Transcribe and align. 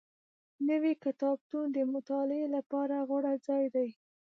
نوی 0.69 0.93
کتابتون 1.05 1.65
د 1.73 1.77
مطالعې 1.93 2.45
لپاره 2.55 2.95
غوره 3.07 3.33
ځای 3.47 3.65
دی 3.75 3.89